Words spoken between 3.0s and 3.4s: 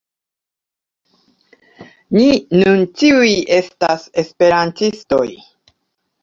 ĉiuj